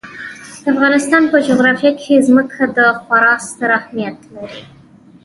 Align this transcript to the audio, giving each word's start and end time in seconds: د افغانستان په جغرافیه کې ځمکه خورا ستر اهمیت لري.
د 0.61 0.63
افغانستان 0.73 1.23
په 1.31 1.37
جغرافیه 1.47 1.91
کې 2.01 2.25
ځمکه 2.27 2.85
خورا 3.01 3.33
ستر 3.47 3.69
اهمیت 3.79 4.17
لري. 4.33 4.61